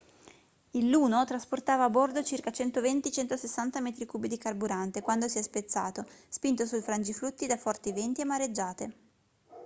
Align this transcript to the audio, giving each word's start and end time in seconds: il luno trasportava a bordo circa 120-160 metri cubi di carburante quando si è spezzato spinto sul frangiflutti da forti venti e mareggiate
il 0.71 0.89
luno 0.89 1.23
trasportava 1.25 1.83
a 1.83 1.89
bordo 1.91 2.23
circa 2.23 2.49
120-160 2.49 3.79
metri 3.83 4.07
cubi 4.07 4.27
di 4.27 4.39
carburante 4.39 4.99
quando 5.03 5.27
si 5.27 5.37
è 5.37 5.43
spezzato 5.43 6.07
spinto 6.27 6.65
sul 6.65 6.81
frangiflutti 6.81 7.45
da 7.45 7.55
forti 7.55 7.91
venti 7.91 8.21
e 8.21 8.25
mareggiate 8.25 8.93